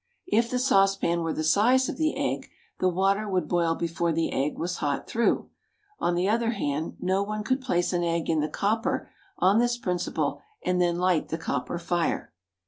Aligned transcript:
If 0.25 0.49
the 0.49 0.57
saucepan 0.57 1.21
were 1.21 1.31
the 1.31 1.43
size 1.43 1.87
of 1.87 1.97
the 1.97 2.17
egg, 2.17 2.49
the 2.79 2.89
water 2.89 3.29
would 3.29 3.47
boil 3.47 3.75
before 3.75 4.11
the 4.11 4.33
egg 4.33 4.57
was 4.57 4.77
hot 4.77 5.05
through; 5.05 5.51
on 5.99 6.15
the 6.15 6.27
other 6.27 6.49
hand, 6.53 6.95
no 6.99 7.21
one 7.21 7.43
could 7.43 7.61
place 7.61 7.93
an 7.93 8.03
egg 8.03 8.27
in 8.27 8.39
the 8.39 8.49
copper 8.49 9.11
on 9.37 9.59
this 9.59 9.77
principle 9.77 10.41
and 10.65 10.81
then 10.81 10.97
light 10.97 11.27
the 11.29 11.37
copper 11.37 11.77
fire. 11.77 12.33